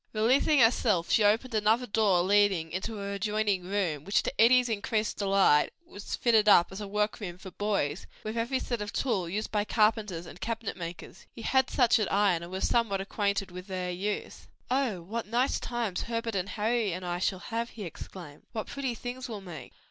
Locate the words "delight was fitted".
5.17-6.49